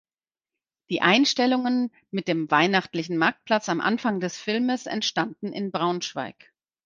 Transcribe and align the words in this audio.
Die 0.89 1.01
Einstellungen 1.03 1.91
mit 2.09 2.27
dem 2.27 2.49
weihnachtlichen 2.49 3.19
Marktplatz 3.19 3.69
am 3.69 3.79
Anfang 3.81 4.19
des 4.19 4.35
Filmes 4.35 4.87
entstanden 4.87 5.53
in 5.53 5.69
Braunschweig. 5.69 6.51